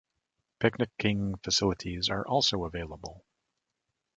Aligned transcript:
Picnicking 0.59 1.35
facilities 1.43 2.09
are 2.09 2.25
also 2.27 2.65
available. 2.65 3.23